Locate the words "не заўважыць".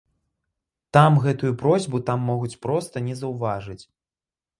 3.11-3.79